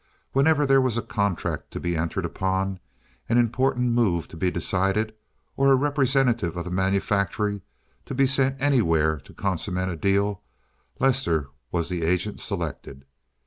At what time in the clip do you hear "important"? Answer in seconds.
3.37-3.91